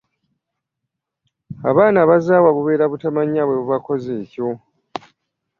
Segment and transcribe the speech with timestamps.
[1.69, 4.47] Abaana abazaawa bubeera butamanya bwe bubakoza ekyo.